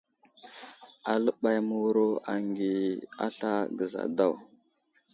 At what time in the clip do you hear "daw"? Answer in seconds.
4.17-4.33